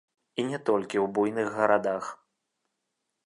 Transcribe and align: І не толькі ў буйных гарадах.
І 0.43 0.45
не 0.51 0.59
толькі 0.69 0.97
ў 1.01 1.03
буйных 1.17 1.47
гарадах. 1.57 2.05